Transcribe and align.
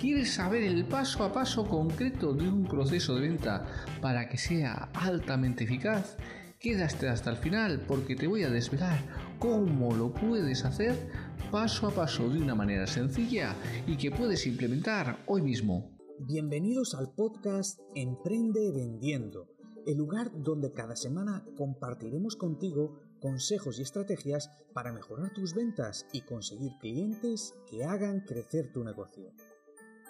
¿Quieres 0.00 0.34
saber 0.34 0.62
el 0.62 0.86
paso 0.86 1.24
a 1.24 1.32
paso 1.32 1.66
concreto 1.66 2.32
de 2.32 2.48
un 2.48 2.68
proceso 2.68 3.16
de 3.16 3.22
venta 3.22 3.66
para 4.00 4.28
que 4.28 4.38
sea 4.38 4.92
altamente 4.94 5.64
eficaz? 5.64 6.16
Quédate 6.60 7.08
hasta 7.08 7.30
el 7.30 7.36
final 7.36 7.80
porque 7.80 8.14
te 8.14 8.28
voy 8.28 8.44
a 8.44 8.48
desvelar 8.48 9.00
cómo 9.40 9.96
lo 9.96 10.14
puedes 10.14 10.64
hacer 10.64 10.94
paso 11.50 11.88
a 11.88 11.90
paso 11.90 12.28
de 12.28 12.40
una 12.40 12.54
manera 12.54 12.86
sencilla 12.86 13.56
y 13.88 13.96
que 13.96 14.12
puedes 14.12 14.46
implementar 14.46 15.18
hoy 15.26 15.42
mismo. 15.42 15.90
Bienvenidos 16.20 16.94
al 16.94 17.12
podcast 17.12 17.80
Emprende 17.96 18.70
Vendiendo, 18.70 19.48
el 19.84 19.98
lugar 19.98 20.30
donde 20.32 20.72
cada 20.72 20.94
semana 20.94 21.44
compartiremos 21.56 22.36
contigo 22.36 23.00
consejos 23.20 23.80
y 23.80 23.82
estrategias 23.82 24.48
para 24.72 24.92
mejorar 24.92 25.32
tus 25.34 25.54
ventas 25.54 26.06
y 26.12 26.20
conseguir 26.20 26.70
clientes 26.78 27.56
que 27.68 27.82
hagan 27.82 28.20
crecer 28.20 28.70
tu 28.70 28.84
negocio. 28.84 29.32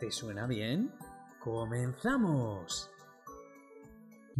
¿Te 0.00 0.10
suena 0.10 0.46
bien? 0.46 0.90
¡Comenzamos! 1.40 2.90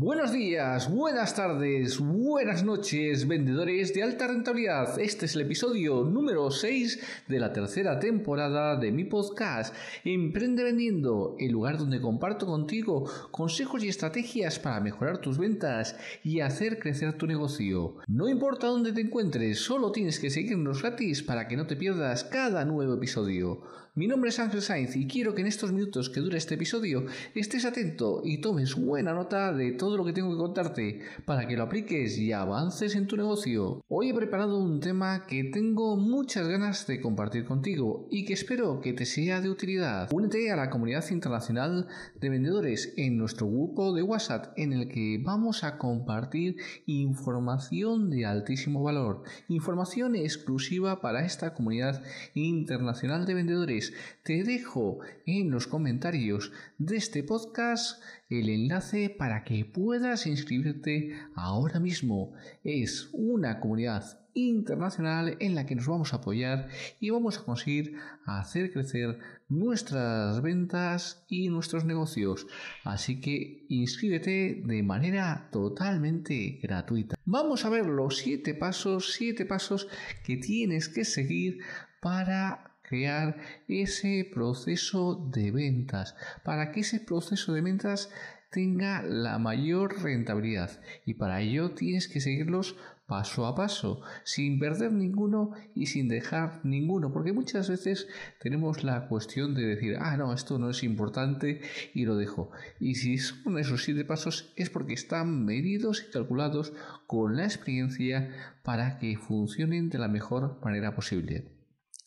Buenos 0.02 0.32
días, 0.32 0.90
buenas 0.90 1.34
tardes, 1.34 1.98
buenas 1.98 2.64
noches, 2.64 3.28
vendedores 3.28 3.92
de 3.92 4.02
alta 4.02 4.28
rentabilidad. 4.28 4.98
Este 4.98 5.26
es 5.26 5.34
el 5.34 5.42
episodio 5.42 6.04
número 6.04 6.50
6 6.50 7.24
de 7.28 7.38
la 7.38 7.52
tercera 7.52 7.98
temporada 7.98 8.76
de 8.76 8.92
mi 8.92 9.04
podcast 9.04 9.74
Emprende 10.02 10.64
Vendiendo, 10.64 11.36
el 11.38 11.52
lugar 11.52 11.76
donde 11.76 12.00
comparto 12.00 12.46
contigo 12.46 13.04
consejos 13.30 13.84
y 13.84 13.88
estrategias 13.88 14.58
para 14.58 14.80
mejorar 14.80 15.18
tus 15.18 15.36
ventas 15.36 15.94
y 16.24 16.40
hacer 16.40 16.78
crecer 16.78 17.18
tu 17.18 17.26
negocio. 17.26 17.96
No 18.06 18.26
importa 18.26 18.68
dónde 18.68 18.94
te 18.94 19.02
encuentres, 19.02 19.58
solo 19.58 19.92
tienes 19.92 20.18
que 20.18 20.30
seguirnos 20.30 20.80
gratis 20.80 21.22
para 21.22 21.46
que 21.46 21.58
no 21.58 21.66
te 21.66 21.76
pierdas 21.76 22.24
cada 22.24 22.64
nuevo 22.64 22.94
episodio. 22.94 23.60
Mi 23.96 24.06
nombre 24.06 24.30
es 24.30 24.38
Ángel 24.38 24.62
Sainz 24.62 24.94
y 24.94 25.08
quiero 25.08 25.34
que 25.34 25.40
en 25.40 25.48
estos 25.48 25.72
minutos 25.72 26.08
que 26.08 26.20
dura 26.20 26.38
este 26.38 26.54
episodio 26.54 27.06
estés 27.34 27.64
atento 27.64 28.22
y 28.24 28.40
tomes 28.40 28.76
buena 28.76 29.12
nota 29.12 29.52
de 29.52 29.72
todo 29.72 29.89
lo 29.96 30.05
que 30.05 30.12
tengo 30.12 30.30
que 30.30 30.36
contarte 30.36 31.00
para 31.24 31.46
que 31.46 31.56
lo 31.56 31.64
apliques 31.64 32.19
y 32.19 32.33
avances 32.33 32.94
en 32.94 33.06
tu 33.06 33.16
negocio. 33.16 33.83
Hoy 33.89 34.11
he 34.11 34.14
preparado 34.14 34.58
un 34.58 34.80
tema 34.80 35.27
que 35.27 35.45
tengo 35.45 35.96
muchas 35.96 36.48
ganas 36.48 36.86
de 36.86 37.01
compartir 37.01 37.45
contigo 37.45 38.06
y 38.11 38.24
que 38.24 38.34
espero 38.34 38.80
que 38.80 38.92
te 38.92 39.06
sea 39.06 39.40
de 39.40 39.51
utilidad. 39.51 40.08
Únete 40.12 40.51
a 40.51 40.56
la 40.56 40.70
comunidad 40.70 41.05
internacional 41.11 41.89
de 42.20 42.28
vendedores 42.28 42.92
en 42.96 43.17
nuestro 43.17 43.46
grupo 43.46 43.92
de 43.92 44.02
WhatsApp 44.02 44.52
en 44.56 44.73
el 44.73 44.89
que 44.89 45.20
vamos 45.23 45.64
a 45.64 45.78
compartir 45.78 46.57
información 46.86 48.11
de 48.11 48.27
altísimo 48.27 48.83
valor, 48.83 49.22
información 49.48 50.17
exclusiva 50.17 51.01
para 51.01 51.24
esta 51.24 51.55
comunidad 51.55 52.02
internacional 52.34 53.27
de 53.27 53.34
vendedores 53.34 53.92
te 54.22 54.45
dejo 54.45 54.98
en 55.27 55.51
los 55.51 55.67
comentarios 55.67 56.52
de 56.78 56.96
este 56.96 57.22
podcast 57.22 58.02
el 58.30 58.48
enlace 58.48 59.11
para 59.11 59.45
que 59.45 59.64
puedas 59.64 60.27
inscribirte 60.27 61.17
ahora 61.35 61.80
mismo. 61.80 62.33
Es 62.63 63.11
una 63.13 63.61
comunidad 63.61 64.20
internacional 64.35 65.36
en 65.41 65.57
la 65.57 65.67
que 65.67 65.74
nos 65.74 65.89
vamos 65.89 66.13
a 66.13 66.18
apoyar 66.18 66.69
y 67.01 67.11
vamos 67.11 67.39
a 67.39 67.45
conseguir 67.45 67.96
hacer 68.24 68.73
crecer 68.73 69.19
nuestras 69.48 70.40
ventas 70.40 71.24
y 71.29 71.48
nuestros 71.48 71.85
negocios. 71.85 72.46
Así 72.85 73.20
que 73.20 73.67
inscríbete 73.69 74.63
de 74.64 74.83
manera 74.85 75.48
totalmente 75.51 76.61
gratuita. 76.63 77.17
Vamos 77.24 77.64
a 77.64 77.70
ver 77.70 77.86
los 77.86 78.19
siete 78.19 78.55
pasos, 78.55 79.13
siete 79.13 79.45
pasos 79.45 79.89
que 80.24 80.36
tienes 80.36 80.89
que 80.89 81.05
seguir 81.05 81.58
para 82.01 82.70
crear 82.90 83.36
ese 83.68 84.28
proceso 84.34 85.14
de 85.33 85.52
ventas, 85.52 86.17
para 86.42 86.73
que 86.73 86.80
ese 86.80 86.98
proceso 86.98 87.52
de 87.52 87.61
ventas 87.61 88.11
tenga 88.51 89.02
la 89.02 89.39
mayor 89.39 90.02
rentabilidad 90.02 90.80
y 91.06 91.14
para 91.14 91.40
ello 91.40 91.70
tienes 91.70 92.08
que 92.08 92.20
seguirlos 92.20 92.74
paso 93.06 93.46
a 93.46 93.55
paso, 93.55 94.02
sin 94.24 94.58
perder 94.58 94.92
ninguno 94.92 95.52
y 95.74 95.86
sin 95.86 96.08
dejar 96.08 96.61
ninguno, 96.64 97.12
porque 97.12 97.33
muchas 97.33 97.68
veces 97.68 98.08
tenemos 98.40 98.83
la 98.83 99.07
cuestión 99.07 99.55
de 99.55 99.67
decir, 99.67 99.96
ah, 100.01 100.17
no, 100.17 100.33
esto 100.33 100.58
no 100.58 100.70
es 100.70 100.83
importante 100.83 101.61
y 101.95 102.05
lo 102.07 102.17
dejo. 102.17 102.51
Y 102.80 102.96
si 102.96 103.18
son 103.18 103.57
esos 103.58 103.84
siete 103.84 104.05
pasos 104.05 104.52
es 104.57 104.68
porque 104.68 104.95
están 104.95 105.45
medidos 105.45 106.05
y 106.08 106.12
calculados 106.12 106.72
con 107.07 107.36
la 107.36 107.45
experiencia 107.45 108.30
para 108.64 108.98
que 108.98 109.17
funcionen 109.17 109.90
de 109.90 109.98
la 109.98 110.08
mejor 110.08 110.58
manera 110.64 110.95
posible. 110.96 111.59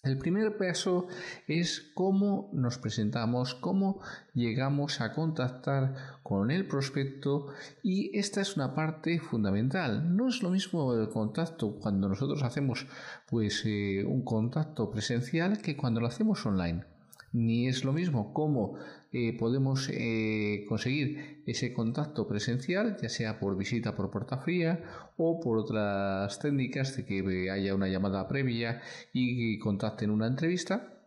El 0.03 0.17
primer 0.17 0.57
paso 0.57 1.07
es 1.47 1.79
cómo 1.93 2.49
nos 2.51 2.77
presentamos, 2.77 3.55
cómo 3.55 4.01
llegamos 4.33 4.99
a 4.99 5.13
contactar 5.13 6.19
con 6.23 6.51
el 6.51 6.67
prospecto 6.67 7.47
y 7.83 8.17
esta 8.19 8.41
es 8.41 8.57
una 8.57 8.75
parte 8.75 9.21
fundamental. 9.21 10.13
No 10.13 10.27
es 10.27 10.43
lo 10.43 10.49
mismo 10.49 10.93
el 10.93 11.07
contacto 11.07 11.79
cuando 11.79 12.09
nosotros 12.09 12.43
hacemos 12.43 12.85
pues 13.29 13.63
eh, 13.65 14.03
un 14.05 14.25
contacto 14.25 14.91
presencial 14.91 15.59
que 15.59 15.77
cuando 15.77 16.01
lo 16.01 16.07
hacemos 16.07 16.45
online 16.45 16.92
ni 17.33 17.67
es 17.67 17.83
lo 17.83 17.91
mismo 17.91 18.31
cómo 18.31 18.77
eh, 19.11 19.35
podemos 19.37 19.89
eh, 19.91 20.65
conseguir 20.69 21.43
ese 21.45 21.73
contacto 21.73 22.27
presencial, 22.27 22.97
ya 23.01 23.09
sea 23.09 23.39
por 23.39 23.57
visita 23.57 23.95
por 23.95 24.11
puerta 24.11 24.37
fría 24.37 24.83
o 25.17 25.39
por 25.39 25.57
otras 25.57 26.39
técnicas 26.39 26.95
de 26.95 27.05
que 27.05 27.49
haya 27.51 27.75
una 27.75 27.87
llamada 27.87 28.27
previa 28.27 28.81
y 29.11 29.57
contacten 29.59 30.11
una 30.11 30.27
entrevista, 30.27 31.01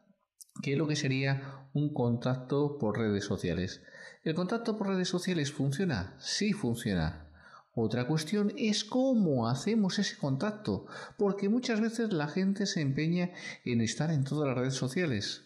que 0.62 0.72
es 0.72 0.78
lo 0.78 0.88
que 0.88 0.96
sería 0.96 1.68
un 1.72 1.94
contacto 1.94 2.76
por 2.78 2.98
redes 2.98 3.24
sociales. 3.24 3.82
¿El 4.24 4.34
contacto 4.34 4.76
por 4.76 4.88
redes 4.88 5.08
sociales 5.08 5.52
funciona? 5.52 6.16
Sí 6.18 6.52
funciona. 6.52 7.30
Otra 7.74 8.06
cuestión 8.06 8.52
es 8.56 8.84
cómo 8.84 9.48
hacemos 9.48 9.98
ese 9.98 10.16
contacto, 10.16 10.86
porque 11.18 11.48
muchas 11.48 11.80
veces 11.80 12.12
la 12.12 12.26
gente 12.26 12.66
se 12.66 12.80
empeña 12.80 13.32
en 13.64 13.82
estar 13.82 14.10
en 14.10 14.24
todas 14.24 14.48
las 14.48 14.56
redes 14.56 14.74
sociales 14.74 15.45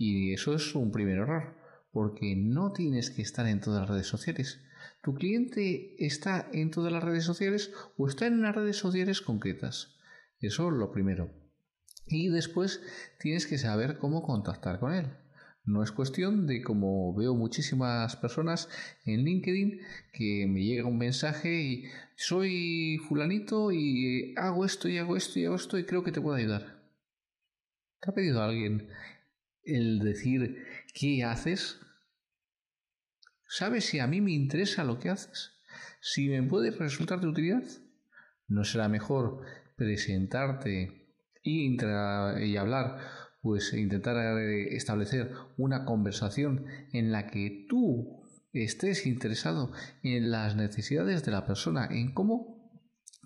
y 0.00 0.32
eso 0.32 0.54
es 0.54 0.74
un 0.74 0.92
primer 0.92 1.18
error, 1.18 1.54
porque 1.92 2.34
no 2.34 2.72
tienes 2.72 3.10
que 3.10 3.20
estar 3.20 3.46
en 3.46 3.60
todas 3.60 3.82
las 3.82 3.90
redes 3.90 4.06
sociales. 4.06 4.62
¿Tu 5.02 5.14
cliente 5.14 5.94
está 6.02 6.48
en 6.54 6.70
todas 6.70 6.90
las 6.90 7.04
redes 7.04 7.24
sociales 7.24 7.70
o 7.98 8.08
está 8.08 8.26
en 8.26 8.38
unas 8.38 8.54
redes 8.54 8.78
sociales 8.78 9.20
concretas? 9.20 9.98
Eso 10.40 10.68
es 10.68 10.74
lo 10.74 10.90
primero. 10.90 11.30
Y 12.06 12.30
después 12.30 12.80
tienes 13.18 13.46
que 13.46 13.58
saber 13.58 13.98
cómo 13.98 14.22
contactar 14.22 14.80
con 14.80 14.94
él. 14.94 15.06
No 15.66 15.82
es 15.82 15.92
cuestión 15.92 16.46
de, 16.46 16.62
como 16.62 17.14
veo 17.14 17.34
muchísimas 17.34 18.16
personas 18.16 18.70
en 19.04 19.26
LinkedIn, 19.26 19.80
que 20.14 20.46
me 20.48 20.64
llega 20.64 20.88
un 20.88 20.96
mensaje 20.96 21.60
y 21.60 21.84
soy 22.16 22.96
fulanito 23.06 23.70
y 23.70 24.32
hago 24.38 24.64
esto 24.64 24.88
y 24.88 24.96
hago 24.96 25.18
esto 25.18 25.38
y 25.38 25.44
hago 25.44 25.56
esto 25.56 25.78
y 25.78 25.84
creo 25.84 26.02
que 26.02 26.12
te 26.12 26.22
puedo 26.22 26.36
ayudar. 26.36 26.80
¿Te 28.00 28.10
ha 28.10 28.14
pedido 28.14 28.42
alguien 28.42 28.88
el 29.76 30.00
decir 30.00 30.64
qué 30.94 31.24
haces? 31.24 31.80
¿Sabes 33.48 33.86
si 33.86 33.98
a 33.98 34.06
mí 34.06 34.20
me 34.20 34.32
interesa 34.32 34.84
lo 34.84 34.98
que 34.98 35.10
haces? 35.10 35.52
¿Si 36.00 36.28
me 36.28 36.42
puede 36.42 36.70
resultar 36.70 37.20
de 37.20 37.28
utilidad? 37.28 37.64
¿No 38.48 38.64
será 38.64 38.88
mejor 38.88 39.44
presentarte 39.76 41.16
y, 41.42 41.76
y 41.76 42.56
hablar 42.56 42.98
pues 43.42 43.72
intentar 43.72 44.16
eh, 44.38 44.76
establecer 44.76 45.32
una 45.56 45.84
conversación 45.84 46.66
en 46.92 47.10
la 47.12 47.26
que 47.26 47.66
tú 47.68 48.22
estés 48.52 49.06
interesado 49.06 49.72
en 50.02 50.30
las 50.30 50.56
necesidades 50.56 51.24
de 51.24 51.32
la 51.32 51.46
persona, 51.46 51.86
en 51.90 52.12
cómo 52.12 52.70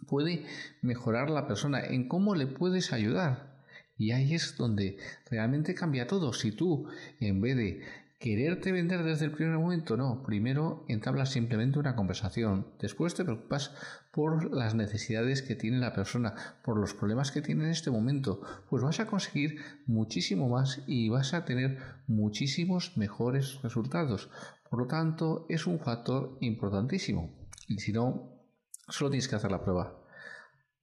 puede 0.06 0.44
mejorar 0.82 1.31
la 1.31 1.46
persona, 1.46 1.81
en 1.81 2.08
cómo 2.08 2.35
le 2.35 2.46
puedes 2.46 2.93
ayudar. 2.93 3.54
Y 3.96 4.11
ahí 4.12 4.35
es 4.35 4.56
donde 4.56 4.99
realmente 5.31 5.75
cambia 5.75 6.06
todo. 6.06 6.32
Si 6.32 6.52
tú, 6.52 6.88
en 7.20 7.41
vez 7.41 7.56
de 7.56 7.82
quererte 8.19 8.73
vender 8.73 9.02
desde 9.02 9.26
el 9.26 9.32
primer 9.32 9.58
momento, 9.58 9.96
no. 9.99 10.23
Primero 10.23 10.87
entablas 10.88 11.31
simplemente 11.31 11.79
una 11.79 11.94
conversación. 11.94 12.67
Después 12.81 13.14
te 13.14 13.23
preocupas 13.23 13.73
por 14.12 14.50
las 14.55 14.75
necesidades 14.75 15.43
que 15.43 15.55
tiene 15.55 15.79
la 15.79 15.93
persona, 15.93 16.35
por 16.64 16.79
los 16.79 16.94
problemas 16.94 17.31
que 17.31 17.43
tiene 17.43 17.64
en 17.64 17.70
este 17.70 17.91
momento. 17.91 18.41
Pues 18.70 18.82
vas 18.82 18.99
a 18.99 19.06
conseguir 19.06 19.58
muchísimo 19.87 20.49
más 20.49 20.81
y 20.87 21.11
vas 21.11 21.35
a 21.35 21.44
tener 21.44 21.79
muchísimos 22.06 22.96
mejores 22.96 23.61
resultados. 23.62 24.31
Por 24.70 24.79
lo 24.79 24.87
tanto, 24.87 25.44
es 25.49 25.67
un 25.67 25.79
factor 25.79 26.38
importantísimo. 26.41 27.31
Y 27.69 27.81
si 27.81 27.93
no, 27.93 28.41
solo 28.88 29.11
tienes 29.11 29.29
que 29.29 29.37
hacer 29.37 29.50
la 29.50 29.62
prueba. 29.62 30.00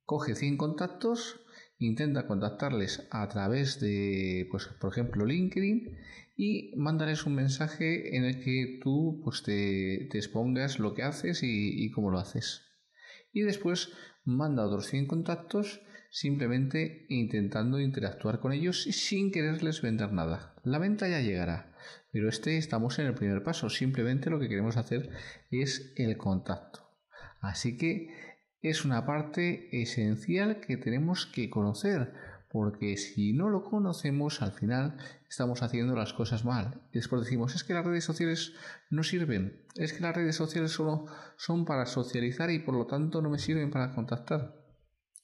Coge 0.05 0.35
100 0.35 0.57
contactos 0.57 1.41
intenta 1.81 2.27
contactarles 2.27 3.07
a 3.09 3.27
través 3.27 3.79
de, 3.79 4.47
pues, 4.51 4.67
por 4.79 4.91
ejemplo, 4.91 5.25
LinkedIn 5.25 5.97
y 6.37 6.73
mándales 6.77 7.25
un 7.25 7.35
mensaje 7.35 8.15
en 8.15 8.23
el 8.23 8.43
que 8.43 8.79
tú 8.81 9.19
pues, 9.23 9.43
te, 9.43 10.05
expongas 10.17 10.79
lo 10.79 10.93
que 10.93 11.03
haces 11.03 11.43
y, 11.43 11.83
y, 11.83 11.91
cómo 11.91 12.11
lo 12.11 12.19
haces. 12.19 12.61
Y 13.33 13.41
después 13.41 13.89
manda 14.23 14.65
otros 14.65 14.87
100 14.87 15.07
contactos 15.07 15.81
simplemente 16.11 17.05
intentando 17.09 17.79
interactuar 17.79 18.39
con 18.39 18.51
ellos 18.51 18.83
sin 18.83 19.31
quererles 19.31 19.81
vender 19.81 20.11
nada. 20.11 20.55
La 20.63 20.77
venta 20.77 21.07
ya 21.07 21.21
llegará, 21.21 21.73
pero 22.11 22.29
este 22.29 22.57
estamos 22.57 22.99
en 22.99 23.07
el 23.07 23.15
primer 23.15 23.43
paso. 23.43 23.69
Simplemente 23.69 24.29
lo 24.29 24.39
que 24.39 24.49
queremos 24.49 24.77
hacer 24.77 25.09
es 25.49 25.93
el 25.95 26.17
contacto. 26.17 26.81
Así 27.39 27.75
que 27.77 28.09
es 28.61 28.85
una 28.85 29.05
parte 29.05 29.81
esencial 29.81 30.59
que 30.59 30.77
tenemos 30.77 31.25
que 31.25 31.49
conocer, 31.49 32.13
porque 32.49 32.97
si 32.97 33.33
no 33.33 33.49
lo 33.49 33.63
conocemos, 33.63 34.41
al 34.41 34.51
final 34.51 34.97
estamos 35.29 35.63
haciendo 35.63 35.95
las 35.95 36.13
cosas 36.13 36.45
mal. 36.45 36.81
Después 36.93 37.23
decimos, 37.23 37.55
es 37.55 37.63
que 37.63 37.73
las 37.73 37.85
redes 37.85 38.03
sociales 38.03 38.53
no 38.89 39.03
sirven, 39.03 39.63
es 39.75 39.93
que 39.93 40.01
las 40.01 40.15
redes 40.15 40.35
sociales 40.35 40.71
solo 40.71 41.05
son 41.37 41.65
para 41.65 41.85
socializar 41.85 42.51
y 42.51 42.59
por 42.59 42.75
lo 42.75 42.85
tanto 42.85 43.21
no 43.21 43.29
me 43.29 43.39
sirven 43.39 43.71
para 43.71 43.93
contactar. 43.93 44.61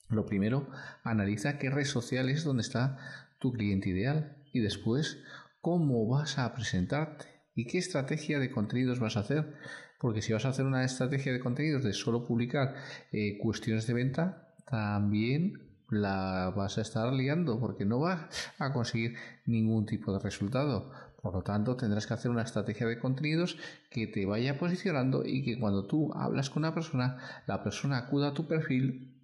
Lo 0.10 0.26
primero, 0.26 0.70
analiza 1.04 1.60
qué 1.60 1.70
red 1.70 1.86
social 1.86 2.30
es 2.30 2.44
donde 2.44 2.62
está 2.62 2.98
tu 3.40 3.52
cliente 3.52 3.90
ideal 3.90 4.38
y 4.54 4.62
después 4.62 5.22
cómo 5.62 6.08
vas 6.08 6.40
a 6.40 6.54
presentarte 6.54 7.26
y 7.54 7.66
qué 7.68 7.78
estrategia 7.78 8.40
de 8.40 8.52
contenidos 8.52 9.00
vas 9.00 9.18
a 9.18 9.22
hacer 9.22 9.54
porque 9.98 10.22
si 10.22 10.34
vas 10.34 10.46
a 10.46 10.50
hacer 10.50 10.66
una 10.66 10.84
estrategia 10.84 11.34
de 11.34 11.40
contenidos 11.40 11.84
de 11.84 11.94
solo 11.94 12.24
publicar 12.24 12.76
eh, 13.12 13.38
cuestiones 13.40 13.88
de 13.88 13.94
venta, 13.94 14.54
también 14.66 15.68
la 15.90 16.54
vas 16.56 16.78
a 16.78 16.82
estar 16.82 17.12
liando 17.14 17.60
porque 17.60 17.86
no 17.86 18.00
vas 18.00 18.28
a 18.60 18.74
conseguir 18.74 19.16
ningún 19.46 19.86
tipo 19.86 20.12
de 20.12 20.20
resultado. 20.20 20.92
Por 21.22 21.34
lo 21.34 21.42
tanto, 21.42 21.76
tendrás 21.76 22.06
que 22.06 22.14
hacer 22.14 22.32
una 22.32 22.44
estrategia 22.44 22.88
de 22.88 23.00
contenidos 23.00 23.58
que 23.90 24.08
te 24.08 24.26
vaya 24.26 24.58
posicionando 24.58 25.26
y 25.26 25.44
que 25.44 25.60
cuando 25.60 25.86
tú 25.86 26.14
hablas 26.14 26.50
con 26.50 26.64
una 26.64 26.74
persona, 26.74 27.18
la 27.48 27.64
persona 27.64 27.98
acuda 27.98 28.30
a 28.30 28.34
tu 28.34 28.48
perfil 28.48 29.17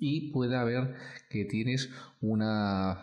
y 0.00 0.30
pueda 0.32 0.64
ver 0.64 0.94
que 1.30 1.44
tienes 1.44 1.90
una, 2.20 3.02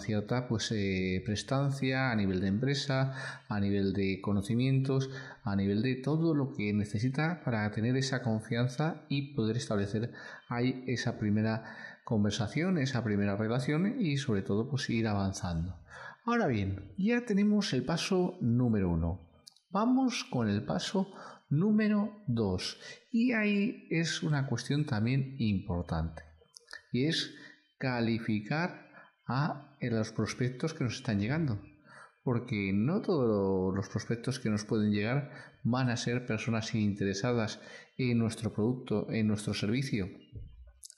cierta 0.00 0.48
pues, 0.48 0.72
eh, 0.72 1.22
prestancia 1.24 2.10
a 2.10 2.16
nivel 2.16 2.40
de 2.40 2.48
empresa, 2.48 3.42
a 3.48 3.60
nivel 3.60 3.92
de 3.92 4.20
conocimientos, 4.20 5.10
a 5.42 5.56
nivel 5.56 5.82
de 5.82 5.96
todo 5.96 6.34
lo 6.34 6.52
que 6.52 6.72
necesita 6.72 7.42
para 7.44 7.70
tener 7.70 7.96
esa 7.96 8.22
confianza 8.22 9.04
y 9.08 9.34
poder 9.34 9.56
establecer 9.56 10.12
ahí 10.48 10.84
esa 10.86 11.18
primera 11.18 11.64
conversación, 12.04 12.78
esa 12.78 13.02
primera 13.02 13.36
relación 13.36 14.00
y 14.00 14.16
sobre 14.16 14.42
todo 14.42 14.68
pues 14.68 14.88
ir 14.90 15.06
avanzando. 15.08 15.78
Ahora 16.24 16.46
bien, 16.46 16.92
ya 16.96 17.24
tenemos 17.24 17.72
el 17.74 17.84
paso 17.84 18.38
número 18.40 18.90
uno. 18.90 19.20
Vamos 19.70 20.24
con 20.24 20.48
el 20.48 20.62
paso 20.62 21.12
número 21.50 22.22
dos. 22.26 22.78
Y 23.10 23.32
ahí 23.32 23.86
es 23.90 24.22
una 24.22 24.46
cuestión 24.46 24.86
también 24.86 25.36
importante 25.38 26.33
y 26.94 27.06
es 27.06 27.34
calificar 27.76 28.88
a 29.26 29.76
los 29.80 30.12
prospectos 30.12 30.74
que 30.74 30.84
nos 30.84 30.94
están 30.94 31.18
llegando. 31.18 31.60
Porque 32.22 32.72
no 32.72 33.02
todos 33.02 33.74
los 33.74 33.88
prospectos 33.88 34.38
que 34.38 34.48
nos 34.48 34.64
pueden 34.64 34.92
llegar 34.92 35.32
van 35.64 35.90
a 35.90 35.96
ser 35.96 36.24
personas 36.24 36.72
interesadas 36.74 37.60
en 37.98 38.18
nuestro 38.18 38.52
producto, 38.52 39.10
en 39.10 39.26
nuestro 39.26 39.54
servicio, 39.54 40.08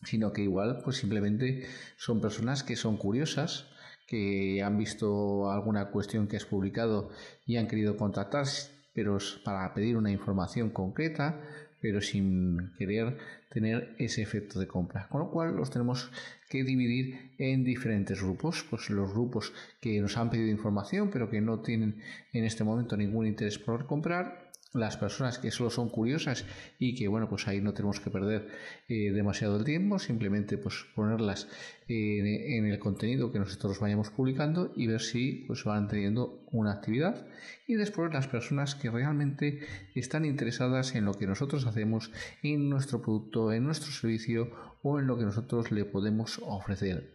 sino 0.05 0.33
que 0.35 0.43
igual 0.43 0.83
pues 0.85 0.99
simplemente 0.99 1.67
son 1.97 2.21
personas 2.21 2.63
que 2.63 2.77
son 2.77 2.99
curiosas, 2.99 3.71
que 4.07 4.63
han 4.63 4.77
visto 4.77 5.51
alguna 5.51 5.91
cuestión 5.91 6.29
que 6.29 6.37
has 6.37 6.45
publicado 6.45 7.09
y 7.47 7.57
han 7.57 7.69
querido 7.69 7.97
contactar, 7.97 8.47
pero 8.93 9.17
para 9.45 9.73
pedir 9.73 9.97
una 9.97 10.13
información 10.13 10.71
concreta, 10.71 11.41
pero 11.81 12.01
sin 12.01 12.73
querer 12.79 13.17
tener 13.49 13.95
ese 13.99 14.23
efecto 14.23 14.59
de 14.59 14.67
compra. 14.67 15.09
Con 15.09 15.21
lo 15.21 15.31
cual 15.31 15.57
los 15.57 15.71
tenemos 15.71 16.11
que 16.49 16.65
dividir 16.65 17.33
en 17.39 17.65
diferentes 17.65 18.23
grupos, 18.23 18.65
pues 18.69 18.91
los 18.91 19.13
grupos 19.13 19.53
que 19.81 20.01
nos 20.01 20.17
han 20.17 20.31
pedido 20.31 20.49
información 20.49 21.11
pero 21.11 21.31
que 21.31 21.41
no 21.41 21.61
tienen 21.61 21.97
en 22.33 22.45
este 22.45 22.65
momento 22.65 22.97
ningún 22.97 23.27
interés 23.27 23.59
por 23.59 23.87
comprar 23.87 24.46
las 24.77 24.97
personas 24.97 25.39
que 25.39 25.51
solo 25.51 25.71
son 25.71 25.89
curiosas 25.89 26.45
y 26.79 26.95
que 26.95 27.09
bueno 27.09 27.29
pues 27.29 27.49
ahí 27.49 27.61
no 27.61 27.75
tenemos 27.75 28.01
que 28.01 28.11
perder 28.11 28.49
eh, 28.89 29.13
demasiado 29.13 29.57
el 29.57 29.65
tiempo 29.65 29.99
simplemente 29.99 30.59
pues 30.59 30.85
ponerlas 30.95 31.49
en, 31.89 32.67
el 32.67 32.79
contenido 32.79 33.31
que 33.33 33.39
nosotros 33.39 33.79
vayamos 33.79 34.11
publicando 34.11 34.73
y 34.75 34.87
ver 34.87 35.01
si 35.01 35.45
pues 35.47 35.65
van 35.65 35.89
teniendo 35.89 36.45
una 36.51 36.73
actividad. 36.73 37.27
Y 37.67 37.75
después 37.75 38.13
las 38.13 38.27
personas 38.27 38.75
que 38.75 38.91
realmente 38.91 39.61
están 39.95 40.25
interesadas 40.25 40.95
en 40.95 41.05
lo 41.05 41.15
que 41.15 41.27
nosotros 41.27 41.67
hacemos 41.67 42.11
en 42.43 42.69
nuestro 42.69 43.03
producto 43.03 43.53
en 43.53 43.65
nuestro 43.65 43.93
servicio 43.93 44.51
o 44.83 44.99
en 44.99 45.07
lo 45.07 45.17
que 45.17 45.25
nosotros 45.25 45.71
le 45.71 45.85
podemos 45.85 46.41
ofrecer. 46.45 47.15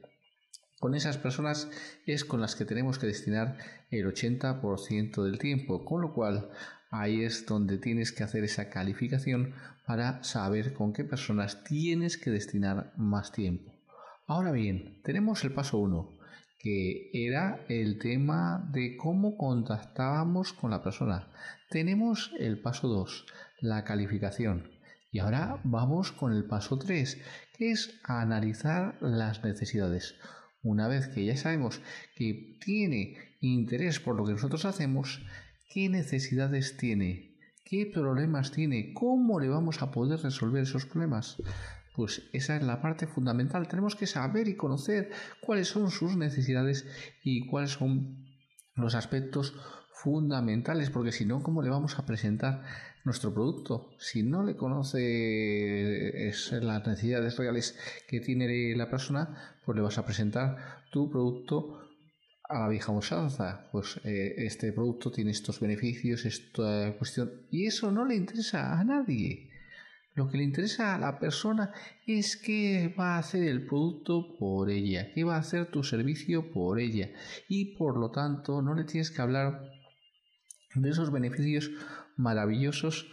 Con 0.80 0.96
esas 0.96 1.18
personas 1.18 1.70
es 2.08 2.26
con 2.26 2.42
las 2.42 2.56
que 2.56 2.66
tenemos 2.66 2.98
que 2.98 3.06
destinar 3.06 3.58
el 3.92 4.08
80% 4.08 5.24
del 5.24 5.38
tiempo, 5.38 5.86
con 5.86 6.02
lo 6.02 6.14
cual 6.14 6.50
Ahí 6.92 7.24
es 7.24 7.46
donde 7.46 7.78
tienes 7.78 8.12
que 8.12 8.24
hacer 8.24 8.44
esa 8.44 8.70
calificación 8.70 9.54
para 9.88 10.24
saber 10.24 10.74
con 10.74 10.92
qué 10.92 11.06
personas 11.06 11.64
tienes 11.64 12.18
que 12.18 12.32
destinar 12.32 12.92
más 12.98 13.32
tiempo. 13.32 13.72
Ahora 14.28 14.52
bien, 14.52 15.02
tenemos 15.02 15.44
el 15.46 15.54
paso 15.54 15.78
1, 15.78 16.18
que 16.60 17.10
era 17.14 17.66
el 17.70 17.98
tema 17.98 18.70
de 18.74 18.98
cómo 18.98 19.38
contactábamos 19.38 20.52
con 20.52 20.72
la 20.72 20.84
persona. 20.84 21.32
Tenemos 21.70 22.34
el 22.38 22.62
paso 22.62 22.90
2, 22.90 23.26
la 23.62 23.86
calificación. 23.86 24.70
Y 25.12 25.20
ahora 25.20 25.62
vamos 25.64 26.12
con 26.12 26.34
el 26.34 26.44
paso 26.44 26.78
3, 26.78 27.22
que 27.58 27.72
es 27.72 28.00
analizar 28.04 28.98
las 29.02 29.44
necesidades. 29.46 30.16
Una 30.62 30.90
vez 30.90 31.08
que 31.08 31.26
ya 31.26 31.38
sabemos 31.38 31.82
que 32.16 32.58
tiene 32.64 33.18
interés 33.40 34.00
por 34.00 34.16
lo 34.16 34.26
que 34.26 34.34
nosotros 34.34 34.66
hacemos, 34.66 35.22
qué 35.74 35.90
necesidades 35.90 36.78
tiene, 36.78 37.38
qué 37.64 37.86
problemas 37.86 38.52
tiene, 38.52 38.94
cómo 38.94 39.40
le 39.40 39.48
vamos 39.48 39.82
a 39.82 39.92
poder 39.92 40.20
resolver 40.20 40.64
esos 40.64 40.86
problemas. 40.86 41.38
Pues 41.96 42.24
esa 42.34 42.56
es 42.56 42.64
la 42.64 42.82
parte 42.82 43.08
fundamental. 43.08 43.68
Tenemos 43.68 43.96
que 43.96 44.08
saber 44.08 44.48
y 44.48 44.56
conocer 44.56 45.12
cuáles 45.42 45.68
son 45.68 45.92
sus 45.92 46.16
necesidades 46.16 46.86
y 47.24 47.48
cuáles 47.48 47.72
son 47.72 48.26
los 48.76 48.96
aspectos 48.96 49.54
fundamentales, 49.94 50.90
porque 50.90 51.12
si 51.12 51.26
no, 51.26 51.44
¿cómo 51.44 51.62
le 51.62 51.70
vamos 51.70 52.00
a 52.00 52.06
presentar 52.06 52.64
nuestro 53.04 53.34
producto? 53.34 53.92
Si 54.00 54.24
no 54.24 54.44
le 54.44 54.56
conoce 54.56 56.32
las 56.62 56.88
necesidades 56.88 57.38
reales 57.38 57.78
que 58.08 58.20
tiene 58.20 58.76
la 58.76 58.90
persona, 58.90 59.58
pues 59.66 59.76
le 59.76 59.82
vas 59.82 59.98
a 59.98 60.06
presentar 60.06 60.86
tu 60.92 61.10
producto 61.12 61.91
a 62.52 62.60
la 62.60 62.70
vieja 62.70 62.92
usanza, 62.92 63.70
pues 63.72 64.00
eh, 64.04 64.36
este 64.38 64.74
producto 64.74 65.12
tiene 65.12 65.32
estos 65.32 65.60
beneficios, 65.60 66.26
esta 66.26 66.96
cuestión, 66.98 67.32
y 67.50 67.66
eso 67.66 67.92
no 67.92 68.06
le 68.06 68.16
interesa 68.16 68.80
a 68.80 68.84
nadie. 68.84 69.50
Lo 70.14 70.28
que 70.28 70.38
le 70.38 70.44
interesa 70.44 70.94
a 70.94 71.00
la 71.00 71.20
persona 71.20 71.72
es 72.06 72.36
qué 72.36 72.94
va 73.00 73.16
a 73.16 73.20
hacer 73.20 73.44
el 73.44 73.66
producto 73.66 74.36
por 74.38 74.70
ella, 74.70 75.12
qué 75.14 75.24
va 75.24 75.38
a 75.38 75.40
hacer 75.40 75.72
tu 75.72 75.84
servicio 75.84 76.52
por 76.52 76.80
ella, 76.80 77.12
y 77.48 77.78
por 77.78 77.98
lo 77.98 78.12
tanto 78.12 78.62
no 78.62 78.76
le 78.76 78.84
tienes 78.84 79.12
que 79.12 79.22
hablar 79.22 79.72
de 80.76 80.90
esos 80.90 81.12
beneficios 81.12 81.72
maravillosos 82.18 83.10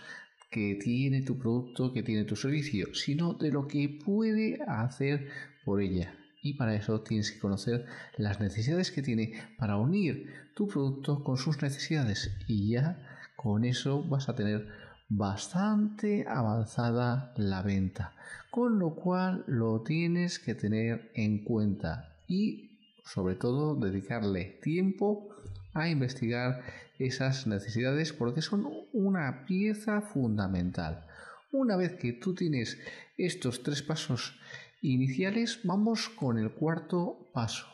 que 0.50 0.78
tiene 0.82 1.22
tu 1.22 1.38
producto, 1.38 1.92
que 1.92 2.02
tiene 2.02 2.24
tu 2.24 2.34
servicio, 2.34 2.94
sino 2.94 3.34
de 3.34 3.50
lo 3.50 3.68
que 3.68 4.00
puede 4.04 4.58
hacer 4.66 5.28
por 5.64 5.80
ella. 5.80 6.14
Y 6.40 6.54
para 6.54 6.74
eso 6.74 7.00
tienes 7.00 7.32
que 7.32 7.38
conocer 7.38 7.86
las 8.16 8.40
necesidades 8.40 8.90
que 8.90 9.02
tiene 9.02 9.32
para 9.58 9.76
unir 9.76 10.32
tu 10.54 10.68
producto 10.68 11.24
con 11.24 11.36
sus 11.36 11.60
necesidades 11.62 12.36
y 12.46 12.70
ya 12.70 12.98
con 13.36 13.64
eso 13.64 14.02
vas 14.04 14.28
a 14.28 14.34
tener 14.34 14.68
bastante 15.08 16.26
avanzada 16.28 17.32
la 17.36 17.62
venta 17.62 18.12
con 18.50 18.78
lo 18.78 18.94
cual 18.94 19.44
lo 19.46 19.82
tienes 19.82 20.38
que 20.38 20.54
tener 20.54 21.10
en 21.14 21.44
cuenta 21.44 22.16
y 22.26 22.78
sobre 23.04 23.34
todo 23.34 23.74
dedicarle 23.74 24.58
tiempo 24.62 25.28
a 25.74 25.88
investigar 25.88 26.62
esas 26.98 27.46
necesidades 27.46 28.12
porque 28.12 28.42
son 28.42 28.66
una 28.92 29.46
pieza 29.46 30.00
fundamental. 30.00 31.06
Una 31.52 31.76
vez 31.76 31.94
que 31.94 32.12
tú 32.12 32.34
tienes 32.34 32.78
estos 33.16 33.62
tres 33.62 33.82
pasos 33.82 34.38
iniciales, 34.82 35.60
vamos 35.64 36.08
con 36.08 36.38
el 36.38 36.52
cuarto 36.52 37.30
paso 37.32 37.66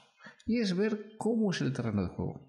y 0.47 0.61
es 0.61 0.77
ver 0.77 1.17
cómo 1.19 1.51
es 1.51 1.61
el 1.61 1.73
terreno 1.73 2.03
de 2.03 2.09
juego. 2.09 2.41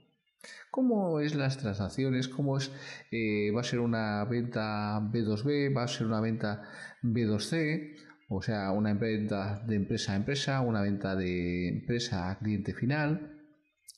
¿Cómo 0.70 1.20
es 1.22 1.36
las 1.36 1.58
transacciones? 1.58 2.28
¿Cómo 2.28 2.58
es? 2.58 2.72
Eh, 3.12 3.52
¿Va 3.56 3.62
a 3.62 3.64
ser 3.64 3.80
una 3.80 4.24
venta 4.26 5.00
B2B? 5.00 5.76
¿Va 5.76 5.84
a 5.84 5.88
ser 5.88 6.06
una 6.06 6.22
venta 6.22 6.64
B2C? 7.02 7.96
O 8.30 8.42
sea, 8.42 8.72
una 8.72 8.94
venta 8.94 9.64
de 9.66 9.76
empresa 9.76 10.14
a 10.14 10.16
empresa, 10.18 10.62
una 10.62 10.82
venta 10.82 11.16
de 11.16 11.70
empresa 11.70 12.30
a 12.30 12.40
cliente 12.40 12.74
final, 12.74 13.36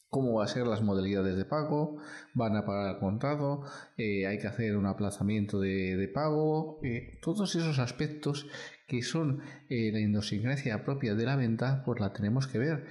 cómo 0.09 0.35
va 0.35 0.45
a 0.45 0.47
ser 0.47 0.67
las 0.67 0.81
modalidades 0.81 1.37
de 1.37 1.45
pago, 1.45 1.97
van 2.33 2.55
a 2.55 2.65
pagar 2.65 2.95
el 2.95 2.99
contrato, 2.99 3.63
eh, 3.97 4.27
hay 4.27 4.37
que 4.39 4.47
hacer 4.47 4.77
un 4.77 4.85
aplazamiento 4.85 5.59
de, 5.59 6.09
pago, 6.13 6.79
eh, 6.83 7.19
todos 7.21 7.55
esos 7.55 7.79
aspectos 7.79 8.47
que 8.87 9.03
son 9.03 9.41
eh, 9.69 9.91
la 9.91 9.99
idiosincrasia 9.99 10.83
propia 10.83 11.13
de 11.13 11.25
la 11.25 11.35
venta, 11.35 11.83
pues 11.85 11.99
la 11.99 12.13
tenemos 12.13 12.47
que 12.47 12.57
ver. 12.57 12.87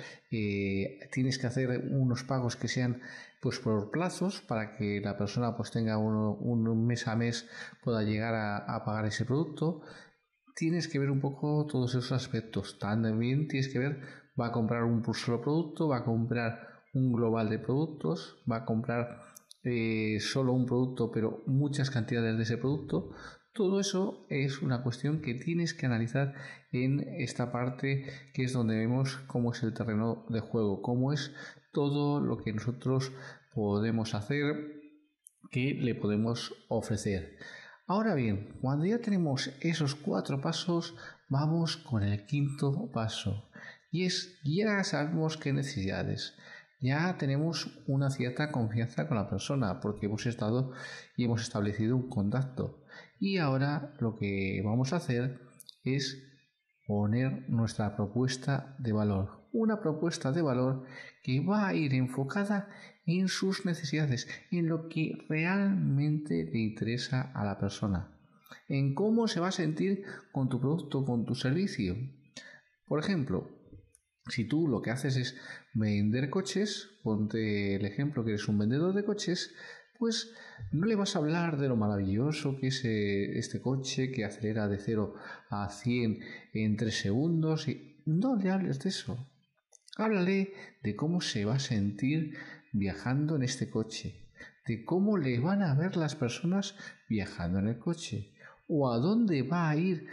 tienes 1.11 1.38
que 1.38 1.47
hacer 1.47 1.88
unos 1.91 2.23
pagos 2.25 2.57
que 2.57 2.69
sean 2.69 3.00
pues 3.41 3.59
por 3.59 3.91
plazos 3.91 4.43
para 4.43 4.76
que 4.76 5.00
la 5.00 5.17
persona 5.17 5.57
pues 5.57 5.71
tenga 5.71 5.99
un 5.99 6.87
mes 6.87 7.07
a 7.09 7.17
mes 7.17 7.49
pueda 7.83 8.03
llegar 8.03 8.35
a 8.35 8.85
pagar 8.85 9.07
ese 9.07 9.25
producto 9.25 9.83
tienes 10.57 10.88
que 10.88 10.99
ver 10.99 11.11
un 11.11 11.21
poco 11.21 11.67
todos 11.67 11.91
esos 11.91 12.12
aspectos. 12.12 12.79
También 12.79 13.47
tienes 13.47 13.69
que 13.69 13.79
ver, 13.79 14.00
va 14.41 14.47
a 14.49 14.53
comprar 14.53 14.83
un 14.85 15.05
solo 15.15 15.41
producto, 15.41 15.88
va 15.88 15.99
a 15.99 16.05
comprar 16.05 16.83
un 16.95 17.12
global 17.12 17.50
de 17.50 17.59
productos, 17.59 18.43
va 18.50 18.57
a 18.57 18.65
comprar 18.65 19.21
eh, 19.62 20.19
solo 20.19 20.55
un 20.55 20.65
producto, 20.65 21.12
pero 21.12 21.43
muchas 21.47 21.91
cantidades 21.91 22.37
de 22.38 22.43
ese 22.43 22.57
producto. 22.57 23.11
Todo 23.57 23.81
eso 23.81 24.27
es 24.29 24.61
una 24.61 24.83
cuestión 24.83 25.23
que 25.23 25.33
tienes 25.33 25.73
que 25.73 25.87
analizar 25.87 26.35
en 26.73 27.01
esta 27.17 27.51
parte 27.51 28.05
que 28.35 28.45
es 28.45 28.53
donde 28.53 28.77
vemos 28.77 29.17
cómo 29.29 29.51
es 29.51 29.63
el 29.63 29.73
terreno 29.73 30.27
de 30.29 30.41
juego, 30.41 30.83
cómo 30.83 31.11
es 31.11 31.33
todo 31.73 32.21
lo 32.21 32.37
que 32.37 32.53
nosotros 32.53 33.13
podemos 33.55 34.15
hacer, 34.15 34.83
que 35.51 35.73
le 35.73 35.95
podemos 35.95 36.53
ofrecer. 36.69 37.39
Ahora 37.87 38.15
bien, 38.15 38.59
cuando 38.61 38.85
ya 38.85 38.99
tenemos 38.99 39.51
esos 39.63 39.95
cuatro 39.95 40.43
pasos, 40.43 40.95
vamos 41.31 41.79
con 41.79 42.03
el 42.03 42.27
quinto 42.27 42.91
paso. 42.93 43.49
Y 43.91 44.05
es, 44.05 44.39
ya 44.45 44.85
sabemos 44.85 45.39
qué 45.39 45.55
necesidades. 45.55 46.35
Ya 46.79 47.17
tenemos 47.17 47.71
una 47.87 48.11
cierta 48.11 48.53
confianza 48.53 49.09
con 49.09 49.17
la 49.17 49.31
persona 49.31 49.81
porque 49.81 50.07
hemos 50.07 50.27
estado 50.27 50.73
y 51.17 51.25
hemos 51.25 51.41
establecido 51.41 51.97
un 51.97 52.11
contacto. 52.11 52.83
Y 53.19 53.39
ahora 53.39 53.95
lo 54.01 54.17
que 54.17 54.61
vamos 54.65 54.93
a 54.93 54.97
hacer 54.97 55.41
es 55.85 56.23
poner 56.87 57.49
nuestra 57.49 57.97
propuesta 57.97 58.77
de 58.79 58.93
valor. 58.93 59.49
Una 59.53 59.81
propuesta 59.81 60.33
de 60.33 60.43
valor 60.43 60.85
que 61.23 61.41
va 61.41 61.67
a 61.67 61.75
ir 61.75 61.95
enfocada 61.95 62.69
en 63.07 63.29
sus 63.29 63.65
necesidades, 63.65 64.29
en 64.51 64.69
lo 64.69 64.89
que 64.89 65.17
realmente 65.29 66.45
le 66.45 66.59
interesa 66.59 67.33
a 67.35 67.45
la 67.45 67.59
persona, 67.59 68.19
en 68.69 68.95
cómo 68.95 69.29
se 69.29 69.41
va 69.41 69.49
a 69.49 69.53
sentir 69.53 70.03
con 70.33 70.49
tu 70.49 70.61
producto, 70.61 71.05
con 71.05 71.25
tu 71.25 71.35
servicio. 71.35 71.97
Por 72.87 72.99
ejemplo, 72.99 73.49
si 74.29 74.45
tú 74.45 74.67
lo 74.67 74.83
que 74.83 74.91
haces 74.91 75.17
es 75.17 75.37
vender 75.73 76.31
coches, 76.31 76.91
ponte 77.03 77.77
el 77.77 77.85
ejemplo 77.85 78.25
que 78.25 78.33
eres 78.33 78.49
un 78.49 78.59
vendedor 78.59 78.93
de 78.93 79.05
coches, 79.05 79.55
pues 79.99 80.33
no 80.73 80.87
le 80.87 80.95
vas 80.95 81.17
a 81.17 81.19
hablar 81.19 81.59
de 81.59 81.69
lo 81.69 81.76
maravilloso 81.76 82.57
que 82.59 82.69
es 82.69 82.85
eh, 82.85 83.38
este 83.38 83.61
coche 83.61 84.11
que 84.11 84.25
acelera 84.25 84.69
de 84.69 84.79
0 84.79 85.15
a 85.50 85.69
100 85.69 86.21
en 86.53 86.76
3 86.76 86.95
segundos 86.95 87.67
no 88.05 88.37
le 88.37 88.50
hables 88.50 88.79
de 88.81 88.88
eso. 88.88 89.19
Háblale 89.97 90.53
de 90.83 90.95
cómo 90.95 91.21
se 91.21 91.45
va 91.45 91.57
a 91.57 91.59
sentir 91.59 92.37
viajando 92.73 93.37
en 93.37 93.43
este 93.43 93.71
coche, 93.71 94.29
de 94.67 94.85
cómo 94.85 95.17
le 95.17 95.41
van 95.41 95.62
a 95.62 95.75
ver 95.75 95.97
las 95.97 96.15
personas 96.15 96.76
viajando 97.09 97.59
en 97.59 97.69
el 97.69 97.79
coche, 97.79 98.33
o 98.69 98.93
a 98.93 98.99
dónde 98.99 99.43
va 99.43 99.71
a 99.71 99.76
ir 99.76 100.07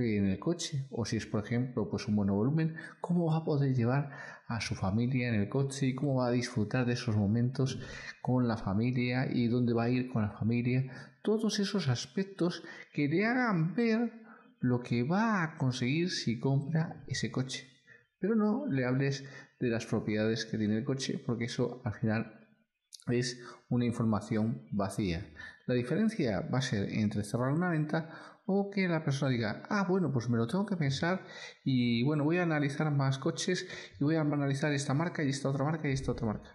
en 0.00 0.26
el 0.26 0.38
coche, 0.38 0.86
o 0.90 1.04
si 1.04 1.16
es 1.16 1.26
por 1.26 1.44
ejemplo 1.44 1.88
pues 1.88 2.08
un 2.08 2.16
buen 2.16 2.28
volumen, 2.28 2.76
cómo 3.00 3.26
va 3.26 3.38
a 3.38 3.44
poder 3.44 3.74
llevar 3.74 4.10
a 4.46 4.60
su 4.60 4.74
familia 4.74 5.28
en 5.28 5.34
el 5.34 5.48
coche 5.48 5.86
y 5.86 5.94
cómo 5.94 6.16
va 6.16 6.28
a 6.28 6.32
disfrutar 6.32 6.86
de 6.86 6.94
esos 6.94 7.16
momentos 7.16 7.78
con 8.20 8.48
la 8.48 8.56
familia 8.56 9.28
y 9.30 9.48
dónde 9.48 9.72
va 9.72 9.84
a 9.84 9.90
ir 9.90 10.08
con 10.10 10.22
la 10.22 10.30
familia, 10.30 10.90
todos 11.22 11.60
esos 11.60 11.88
aspectos 11.88 12.62
que 12.92 13.08
le 13.08 13.26
hagan 13.26 13.74
ver 13.74 14.12
lo 14.60 14.82
que 14.82 15.02
va 15.02 15.42
a 15.42 15.56
conseguir 15.56 16.10
si 16.10 16.38
compra 16.38 17.04
ese 17.06 17.30
coche. 17.30 17.68
Pero 18.18 18.34
no 18.34 18.66
le 18.66 18.84
hables 18.84 19.24
de 19.58 19.68
las 19.68 19.86
propiedades 19.86 20.44
que 20.44 20.58
tiene 20.58 20.78
el 20.78 20.84
coche, 20.84 21.22
porque 21.24 21.44
eso 21.44 21.80
al 21.84 21.94
final 21.94 22.40
es 23.06 23.40
una 23.68 23.84
información 23.84 24.66
vacía. 24.70 25.26
La 25.66 25.74
diferencia 25.74 26.40
va 26.40 26.58
a 26.58 26.62
ser 26.62 26.90
entre 26.90 27.24
cerrar 27.24 27.52
una 27.52 27.70
venta 27.70 28.39
o 28.52 28.68
que 28.68 28.88
la 28.88 29.04
persona 29.04 29.30
diga, 29.30 29.62
ah, 29.68 29.86
bueno, 29.88 30.10
pues 30.12 30.28
me 30.28 30.36
lo 30.36 30.48
tengo 30.48 30.66
que 30.66 30.76
pensar 30.76 31.24
y 31.64 32.02
bueno, 32.02 32.24
voy 32.24 32.38
a 32.38 32.42
analizar 32.42 32.90
más 32.90 33.18
coches 33.18 33.66
y 34.00 34.02
voy 34.02 34.16
a 34.16 34.22
analizar 34.22 34.72
esta 34.72 34.92
marca 34.92 35.22
y 35.22 35.28
esta 35.28 35.48
otra 35.48 35.64
marca 35.64 35.88
y 35.88 35.92
esta 35.92 36.10
otra 36.10 36.26
marca. 36.26 36.50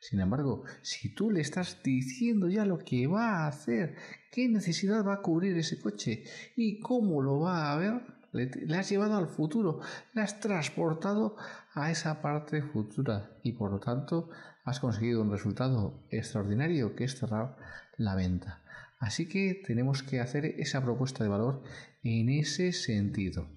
Sin 0.00 0.20
embargo, 0.20 0.62
si 0.82 1.12
tú 1.12 1.30
le 1.30 1.40
estás 1.40 1.82
diciendo 1.82 2.48
ya 2.48 2.64
lo 2.64 2.78
que 2.78 3.08
va 3.08 3.38
a 3.38 3.48
hacer, 3.48 3.96
qué 4.30 4.48
necesidad 4.48 5.04
va 5.04 5.14
a 5.14 5.22
cubrir 5.22 5.56
ese 5.56 5.80
coche 5.80 6.22
y 6.54 6.78
cómo 6.78 7.20
lo 7.20 7.40
va 7.40 7.72
a 7.72 7.76
ver, 7.76 8.02
le, 8.32 8.76
has 8.76 8.88
llevado 8.88 9.16
al 9.16 9.26
futuro, 9.26 9.80
le 10.12 10.22
has 10.22 10.38
transportado 10.38 11.36
a 11.72 11.90
esa 11.90 12.22
parte 12.22 12.62
futura 12.62 13.38
y 13.42 13.52
por 13.52 13.72
lo 13.72 13.80
tanto 13.80 14.28
has 14.64 14.78
conseguido 14.78 15.22
un 15.22 15.32
resultado 15.32 16.06
extraordinario 16.10 16.94
que 16.94 17.04
es 17.04 17.18
cerrar 17.18 17.56
la 17.96 18.14
venta. 18.14 18.63
Así 18.98 19.28
que 19.28 19.62
tenemos 19.66 20.02
que 20.02 20.20
hacer 20.20 20.46
esa 20.58 20.82
propuesta 20.82 21.24
de 21.24 21.30
valor 21.30 21.62
en 22.02 22.28
ese 22.30 22.72
sentido. 22.72 23.48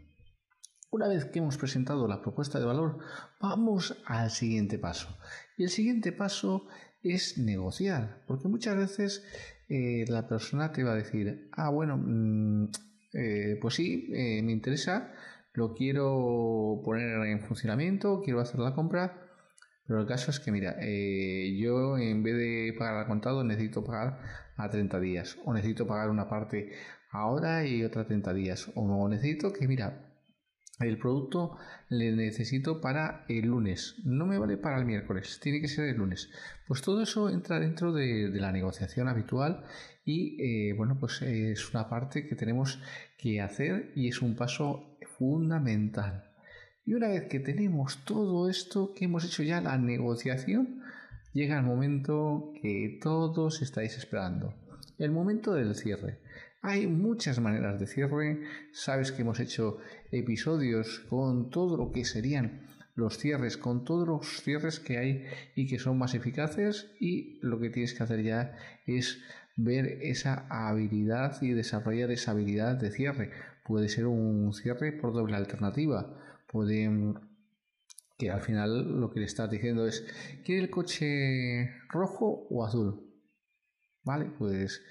Una 0.89 1.07
vez 1.07 1.25
que 1.25 1.39
hemos 1.39 1.57
presentado 1.57 2.07
la 2.07 2.21
propuesta 2.21 2.59
de 2.59 2.65
valor, 2.65 2.99
vamos 3.41 4.01
al 4.05 4.31
siguiente 4.31 4.79
paso. 4.79 5.17
Y 5.57 5.63
el 5.63 5.69
siguiente 5.69 6.11
paso 6.11 6.67
es 7.03 7.37
negociar, 7.37 8.23
porque 8.25 8.47
muchas 8.47 8.77
veces 8.77 9.23
eh, 9.69 10.05
la 10.07 10.27
persona 10.27 10.71
te 10.71 10.83
va 10.83 10.93
a 10.93 10.95
decir, 10.95 11.49
ah, 11.51 11.69
bueno, 11.69 11.97
mm, 11.97 12.71
eh, 13.13 13.57
pues 13.61 13.75
sí, 13.75 14.09
eh, 14.13 14.41
me 14.43 14.53
interesa, 14.53 15.13
lo 15.53 15.73
quiero 15.73 16.81
poner 16.85 17.25
en 17.27 17.41
funcionamiento, 17.41 18.21
quiero 18.23 18.39
hacer 18.39 18.59
la 18.59 18.73
compra, 18.73 19.23
pero 19.85 20.01
el 20.01 20.07
caso 20.07 20.31
es 20.31 20.39
que, 20.39 20.51
mira, 20.51 20.75
yo 20.81 21.97
en 21.97 22.21
vez 22.21 22.35
de 22.35 22.75
pagar 22.77 22.95
al 22.95 23.07
contado 23.07 23.43
necesito 23.43 23.83
pagar 23.83 24.19
a 24.57 24.69
30 24.69 24.99
días, 24.99 25.37
o 25.45 25.53
necesito 25.53 25.87
pagar 25.87 26.09
una 26.09 26.27
parte 26.27 26.71
ahora 27.11 27.65
y 27.65 27.83
otra 27.83 28.05
30 28.05 28.33
días, 28.33 28.71
o 28.75 29.07
necesito 29.07 29.53
que, 29.53 29.67
mira, 29.67 30.07
el 30.79 30.99
producto 30.99 31.57
le 31.89 32.11
necesito 32.11 32.81
para 32.81 33.25
el 33.27 33.47
lunes, 33.47 33.95
no 34.03 34.27
me 34.27 34.37
vale 34.37 34.57
para 34.57 34.77
el 34.77 34.85
miércoles, 34.85 35.39
tiene 35.41 35.59
que 35.59 35.67
ser 35.67 35.89
el 35.89 35.97
lunes. 35.97 36.29
Pues 36.67 36.81
todo 36.81 37.01
eso 37.01 37.29
entra 37.29 37.59
dentro 37.59 37.91
de, 37.93 38.29
la 38.29 38.51
negociación 38.51 39.07
habitual 39.07 39.63
y 40.05 40.37
eh, 40.39 40.73
bueno, 40.73 40.97
pues 40.99 41.21
es 41.23 41.73
una 41.73 41.89
parte 41.89 42.27
que 42.27 42.35
tenemos 42.35 42.79
que 43.17 43.41
hacer 43.41 43.91
y 43.95 44.07
es 44.07 44.21
un 44.21 44.35
paso 44.35 44.97
fundamental. 45.17 46.31
Y 46.85 46.93
una 46.93 47.07
vez 47.07 47.27
que 47.27 47.39
tenemos 47.39 48.05
todo 48.05 48.47
esto, 48.47 48.93
que 48.93 49.05
hemos 49.05 49.25
hecho 49.25 49.43
ya 49.43 49.59
la 49.59 49.77
negociación, 49.77 50.76
llega 51.33 51.57
el 51.57 51.63
momento 51.63 52.53
que 52.61 52.99
todos 53.01 53.61
estáis 53.61 53.97
esperando, 53.97 54.53
el 54.97 55.11
momento 55.11 55.53
del 55.53 55.75
cierre. 55.75 56.19
Hay 56.61 56.87
muchas 56.87 57.39
maneras 57.39 57.79
de 57.79 57.87
cierre. 57.87 58.41
Sabes 58.71 59.11
que 59.11 59.21
hemos 59.21 59.39
hecho 59.39 59.77
episodios 60.11 60.99
con 61.09 61.49
todo 61.49 61.77
lo 61.77 61.91
que 61.91 62.03
serían 62.03 62.67
los 62.95 63.19
cierres, 63.19 63.57
con 63.57 63.85
todos 63.85 64.07
los 64.07 64.41
cierres 64.41 64.79
que 64.79 64.97
hay 64.97 65.25
y 65.55 65.67
que 65.67 65.77
son 65.77 65.99
más 65.99 66.15
eficaces 66.15 66.91
y 66.99 67.39
lo 67.41 67.59
que 67.59 67.69
tienes 67.69 67.93
que 67.93 68.03
hacer 68.03 68.23
ya 68.23 68.57
es 68.87 69.19
ver 69.55 69.99
esa 70.01 70.47
habilidad 70.49 71.41
y 71.41 71.51
desarrollar 71.51 72.11
esa 72.11 72.31
habilidad 72.31 72.75
de 72.75 72.91
cierre. 72.91 73.31
Puede 73.63 73.87
ser 73.87 74.07
un 74.07 74.51
cierre 74.53 74.91
por 74.91 75.13
doble 75.13 75.35
alternativa. 75.35 76.17
Puede 76.47 76.89
que 78.17 78.31
al 78.31 78.41
final 78.41 78.99
lo 78.99 79.11
que 79.11 79.19
le 79.19 79.25
estás 79.25 79.49
diciendo 79.49 79.85
es, 79.87 80.05
¿quiere 80.43 80.63
el 80.63 80.69
coche 80.69 81.69
rojo 81.89 82.47
o 82.49 82.65
azul? 82.65 83.07
Vale, 84.03 84.31
pues 84.37 84.81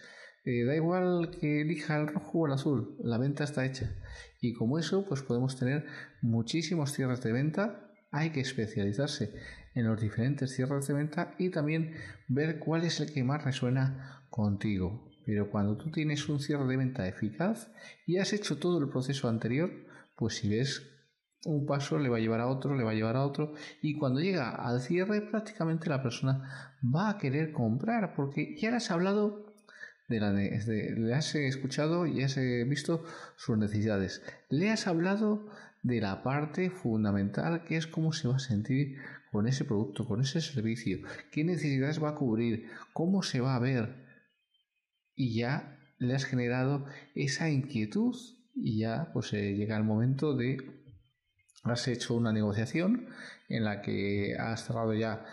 eh, 0.44 0.64
da 0.64 0.76
igual 0.76 1.30
que 1.30 1.62
elija 1.62 1.96
el 1.96 2.06
rojo 2.06 2.38
o 2.38 2.46
el 2.46 2.52
azul, 2.52 2.96
la 3.00 3.18
venta 3.18 3.44
está 3.44 3.66
hecha. 3.66 3.92
Y 4.40 4.52
como 4.52 4.78
eso, 4.78 5.04
pues 5.08 5.22
podemos 5.22 5.58
tener 5.58 5.86
muchísimos 6.22 6.92
cierres 6.92 7.20
de 7.22 7.32
venta. 7.32 7.90
Hay 8.12 8.30
que 8.30 8.40
especializarse 8.40 9.34
en 9.74 9.86
los 9.86 10.00
diferentes 10.00 10.54
cierres 10.54 10.86
de 10.86 10.94
venta 10.94 11.34
y 11.38 11.50
también 11.50 11.94
ver 12.28 12.60
cuál 12.60 12.84
es 12.84 13.00
el 13.00 13.12
que 13.12 13.24
más 13.24 13.42
resuena 13.42 14.24
contigo. 14.30 15.10
Pero 15.24 15.50
cuando 15.50 15.76
tú 15.76 15.90
tienes 15.90 16.28
un 16.28 16.38
cierre 16.38 16.66
de 16.66 16.76
venta 16.76 17.08
eficaz 17.08 17.72
y 18.06 18.18
has 18.18 18.32
hecho 18.32 18.58
todo 18.58 18.78
el 18.78 18.88
proceso 18.88 19.28
anterior, 19.28 19.72
pues 20.14 20.36
si 20.36 20.48
ves 20.48 20.95
un 21.46 21.66
paso 21.66 21.98
le 21.98 22.08
va 22.08 22.18
a 22.18 22.20
llevar 22.20 22.40
a 22.40 22.48
otro, 22.48 22.74
le 22.74 22.84
va 22.84 22.90
a 22.90 22.94
llevar 22.94 23.16
a 23.16 23.24
otro 23.24 23.54
y 23.80 23.96
cuando 23.98 24.20
llega 24.20 24.50
al 24.50 24.80
cierre 24.80 25.22
prácticamente 25.22 25.88
la 25.88 26.02
persona 26.02 26.76
va 26.82 27.10
a 27.10 27.18
querer 27.18 27.52
comprar 27.52 28.14
porque 28.14 28.56
ya 28.56 28.70
le 28.70 28.76
has 28.76 28.90
hablado 28.90 29.46
de 30.08 30.20
la 30.20 30.32
le 30.32 31.14
has 31.14 31.34
escuchado 31.34 32.06
y 32.06 32.22
has 32.22 32.36
visto 32.36 33.04
sus 33.36 33.58
necesidades. 33.58 34.22
Le 34.50 34.70
has 34.70 34.86
hablado 34.86 35.48
de 35.82 36.00
la 36.00 36.22
parte 36.22 36.70
fundamental 36.70 37.64
que 37.64 37.76
es 37.76 37.86
cómo 37.86 38.12
se 38.12 38.28
va 38.28 38.36
a 38.36 38.40
sentir 38.40 38.98
con 39.32 39.46
ese 39.46 39.64
producto, 39.64 40.06
con 40.06 40.20
ese 40.20 40.40
servicio, 40.40 40.98
qué 41.30 41.44
necesidades 41.44 42.02
va 42.02 42.10
a 42.10 42.14
cubrir, 42.14 42.70
cómo 42.92 43.22
se 43.22 43.40
va 43.40 43.54
a 43.54 43.60
ver. 43.60 44.04
Y 45.14 45.34
ya 45.34 45.78
le 45.98 46.14
has 46.14 46.24
generado 46.24 46.86
esa 47.14 47.50
inquietud 47.50 48.16
y 48.54 48.78
ya 48.78 49.10
pues 49.12 49.32
eh, 49.32 49.54
llega 49.54 49.76
el 49.76 49.84
momento 49.84 50.34
de 50.34 50.75
has 51.72 51.88
hecho 51.88 52.14
una 52.14 52.32
negociación 52.32 53.08
en 53.48 53.64
la 53.64 53.82
que 53.82 54.36
has 54.38 54.64
cerrado 54.66 54.94
ya 54.94 55.24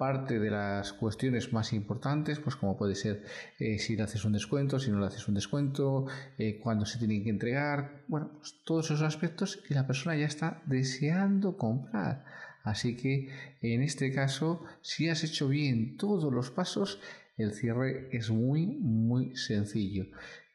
parte 0.00 0.38
de 0.38 0.50
las 0.50 0.94
cuestiones 0.94 1.52
más 1.52 1.74
importantes, 1.74 2.38
pues 2.38 2.56
como 2.56 2.78
puede 2.78 2.94
ser 2.94 3.22
eh, 3.58 3.78
si 3.78 3.96
le 3.96 4.04
haces 4.04 4.24
un 4.24 4.32
descuento, 4.32 4.80
si 4.80 4.90
no 4.90 4.98
le 4.98 5.06
haces 5.06 5.28
un 5.28 5.34
descuento, 5.34 6.06
eh, 6.38 6.58
cuándo 6.58 6.86
se 6.86 6.98
tiene 6.98 7.22
que 7.22 7.28
entregar, 7.28 8.02
bueno, 8.08 8.30
pues 8.38 8.54
todos 8.64 8.86
esos 8.86 9.02
aspectos 9.02 9.60
y 9.68 9.74
la 9.74 9.86
persona 9.86 10.16
ya 10.16 10.24
está 10.24 10.62
deseando 10.64 11.58
comprar. 11.58 12.24
Así 12.62 12.96
que 12.96 13.28
en 13.60 13.82
este 13.82 14.10
caso, 14.10 14.64
si 14.80 15.10
has 15.10 15.22
hecho 15.22 15.48
bien 15.48 15.98
todos 15.98 16.32
los 16.32 16.50
pasos, 16.50 16.98
el 17.36 17.52
cierre 17.52 18.08
es 18.10 18.30
muy, 18.30 18.66
muy 18.66 19.36
sencillo. 19.36 20.06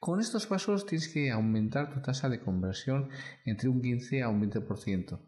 Con 0.06 0.20
estos 0.20 0.46
pasos 0.46 0.86
tienes 0.86 1.08
que 1.12 1.32
aumentar 1.32 1.92
tu 1.92 2.00
tasa 2.00 2.30
de 2.30 2.40
conversión 2.40 3.10
entre 3.44 3.70
un 3.70 3.82
15 3.82 4.22
a 4.22 4.30
un 4.30 4.40
20%. 4.40 5.20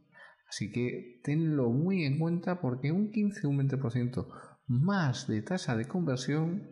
Así 0.47 0.71
que 0.71 1.19
tenlo 1.23 1.71
muy 1.71 2.03
en 2.03 2.19
cuenta 2.19 2.61
porque 2.61 2.91
un 2.91 3.09
15 3.09 3.47
o 3.47 3.49
un 3.49 3.67
20% 3.67 4.27
más 4.67 5.27
de 5.27 5.41
tasa 5.41 5.75
de 5.75 5.87
conversión 5.87 6.69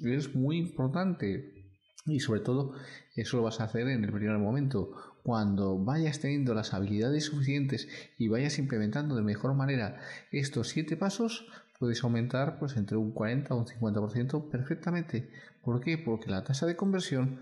es 0.00 0.34
muy 0.34 0.58
importante. 0.58 1.70
Y 2.06 2.18
sobre 2.18 2.40
todo 2.40 2.72
eso 3.14 3.36
lo 3.36 3.44
vas 3.44 3.60
a 3.60 3.64
hacer 3.66 3.86
en 3.86 4.02
el 4.02 4.12
primer 4.12 4.38
momento. 4.38 4.90
Cuando 5.22 5.78
vayas 5.78 6.18
teniendo 6.18 6.54
las 6.54 6.74
habilidades 6.74 7.26
suficientes 7.26 7.86
y 8.18 8.26
vayas 8.26 8.58
implementando 8.58 9.14
de 9.14 9.22
mejor 9.22 9.54
manera 9.54 10.00
estos 10.32 10.70
siete 10.70 10.96
pasos, 10.96 11.46
puedes 11.84 12.02
aumentar 12.02 12.58
pues 12.58 12.78
entre 12.78 12.96
un 12.96 13.12
40 13.12 13.54
o 13.54 13.58
un 13.58 13.66
50% 13.66 14.48
perfectamente. 14.48 15.28
¿Por 15.62 15.82
qué? 15.82 15.98
Porque 15.98 16.30
la 16.30 16.42
tasa 16.42 16.64
de 16.64 16.76
conversión 16.76 17.40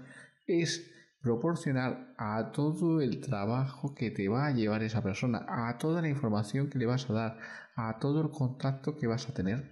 es 0.48 0.90
proporcional 1.20 2.12
a 2.18 2.50
todo 2.50 3.00
el 3.00 3.20
trabajo 3.20 3.94
que 3.94 4.10
te 4.10 4.28
va 4.28 4.46
a 4.46 4.50
llevar 4.50 4.82
esa 4.82 5.00
persona, 5.00 5.46
a 5.48 5.78
toda 5.78 6.02
la 6.02 6.08
información 6.08 6.70
que 6.70 6.80
le 6.80 6.86
vas 6.86 7.08
a 7.08 7.12
dar, 7.12 7.38
a 7.76 8.00
todo 8.00 8.20
el 8.20 8.30
contacto 8.30 8.96
que 8.96 9.06
vas 9.06 9.28
a 9.28 9.32
tener. 9.32 9.70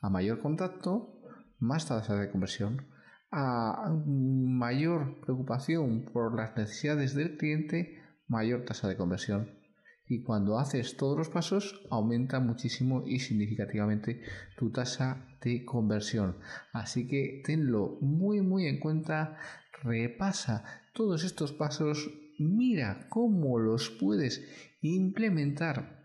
A 0.00 0.08
mayor 0.08 0.40
contacto, 0.40 1.20
más 1.58 1.88
tasa 1.88 2.14
de 2.14 2.30
conversión. 2.30 2.86
A 3.32 3.92
mayor 4.06 5.20
preocupación 5.20 6.04
por 6.12 6.36
las 6.36 6.56
necesidades 6.56 7.16
del 7.16 7.36
cliente, 7.38 8.00
mayor 8.28 8.64
tasa 8.64 8.86
de 8.86 8.96
conversión. 8.96 9.61
Y 10.08 10.22
cuando 10.22 10.58
haces 10.58 10.96
todos 10.96 11.16
los 11.16 11.28
pasos, 11.28 11.80
aumenta 11.90 12.40
muchísimo 12.40 13.04
y 13.06 13.20
significativamente 13.20 14.20
tu 14.56 14.70
tasa 14.70 15.26
de 15.42 15.64
conversión. 15.64 16.36
Así 16.72 17.06
que 17.06 17.42
tenlo 17.44 17.98
muy 18.00 18.40
muy 18.40 18.66
en 18.66 18.80
cuenta. 18.80 19.38
Repasa 19.82 20.64
todos 20.92 21.24
estos 21.24 21.52
pasos, 21.52 22.10
mira 22.38 23.06
cómo 23.08 23.58
los 23.58 23.90
puedes 23.90 24.44
implementar 24.80 26.02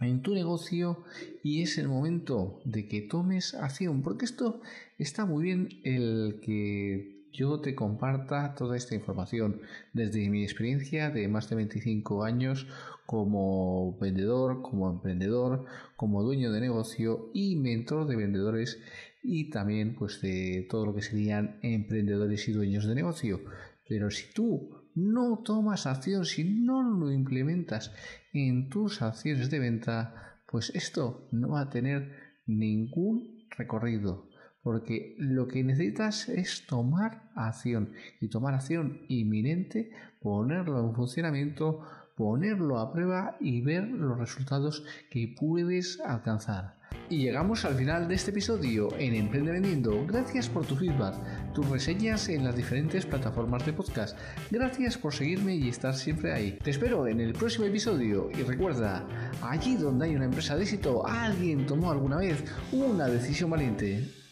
en 0.00 0.22
tu 0.22 0.34
negocio 0.34 1.04
y 1.42 1.62
es 1.62 1.78
el 1.78 1.88
momento 1.88 2.60
de 2.64 2.88
que 2.88 3.02
tomes 3.02 3.54
acción, 3.54 4.02
porque 4.02 4.24
esto 4.24 4.60
está 4.98 5.24
muy 5.24 5.44
bien 5.44 5.68
el 5.84 6.40
que 6.42 7.14
yo 7.32 7.60
te 7.60 7.74
comparta 7.74 8.54
toda 8.54 8.76
esta 8.76 8.94
información. 8.94 9.60
Desde 9.92 10.28
mi 10.30 10.44
experiencia 10.44 11.10
de 11.10 11.26
más 11.28 11.50
de 11.50 11.56
25 11.56 12.24
años 12.24 12.66
como 13.06 13.98
vendedor, 13.98 14.62
como 14.62 14.90
emprendedor, 14.90 15.66
como 15.96 16.22
dueño 16.22 16.52
de 16.52 16.60
negocio 16.60 17.30
y 17.34 17.56
mentor 17.56 18.06
de 18.06 18.16
vendedores 18.16 18.80
y 19.22 19.50
también 19.50 19.94
pues 19.94 20.20
de 20.20 20.66
todo 20.68 20.86
lo 20.86 20.94
que 20.94 21.02
serían 21.02 21.58
emprendedores 21.62 22.48
y 22.48 22.52
dueños 22.52 22.86
de 22.86 22.94
negocio. 22.94 23.40
Pero 23.88 24.10
si 24.10 24.32
tú 24.32 24.70
no 24.94 25.42
tomas 25.44 25.86
acción, 25.86 26.24
si 26.24 26.44
no 26.44 26.82
lo 26.82 27.10
implementas 27.10 27.92
en 28.32 28.68
tus 28.68 29.02
acciones 29.02 29.50
de 29.50 29.58
venta, 29.58 30.40
pues 30.46 30.70
esto 30.74 31.28
no 31.32 31.50
va 31.50 31.62
a 31.62 31.70
tener 31.70 32.12
ningún 32.46 33.46
recorrido. 33.56 34.28
Porque 34.62 35.14
lo 35.18 35.46
que 35.46 35.62
necesitas 35.62 36.28
es 36.30 36.64
tomar 36.66 37.30
acción 37.34 37.92
y 38.20 38.28
tomar 38.28 38.54
acción 38.54 39.02
inminente, 39.08 39.90
ponerlo 40.20 40.88
en 40.88 40.94
funcionamiento, 40.94 41.82
ponerlo 42.14 42.78
a 42.78 42.92
prueba 42.92 43.36
y 43.40 43.60
ver 43.60 43.84
los 43.88 44.18
resultados 44.18 44.84
que 45.10 45.34
puedes 45.38 46.00
alcanzar. 46.00 46.76
Y 47.10 47.18
llegamos 47.18 47.64
al 47.64 47.74
final 47.74 48.08
de 48.08 48.14
este 48.14 48.30
episodio 48.30 48.88
en 48.98 49.14
Emprende 49.14 49.50
Vendiendo. 49.52 50.06
Gracias 50.06 50.48
por 50.48 50.64
tu 50.64 50.76
feedback, 50.76 51.52
tus 51.52 51.68
reseñas 51.68 52.28
en 52.28 52.44
las 52.44 52.56
diferentes 52.56 53.04
plataformas 53.04 53.66
de 53.66 53.72
podcast. 53.72 54.16
Gracias 54.50 54.96
por 54.96 55.12
seguirme 55.12 55.56
y 55.56 55.68
estar 55.68 55.94
siempre 55.94 56.32
ahí. 56.32 56.58
Te 56.62 56.70
espero 56.70 57.06
en 57.06 57.20
el 57.20 57.32
próximo 57.32 57.66
episodio 57.66 58.30
y 58.32 58.42
recuerda, 58.42 59.06
allí 59.42 59.76
donde 59.76 60.06
hay 60.06 60.16
una 60.16 60.26
empresa 60.26 60.56
de 60.56 60.62
éxito, 60.62 61.06
alguien 61.06 61.66
tomó 61.66 61.90
alguna 61.90 62.18
vez 62.18 62.44
una 62.72 63.06
decisión 63.06 63.50
valiente. 63.50 64.23